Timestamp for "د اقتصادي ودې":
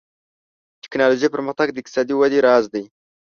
1.71-2.39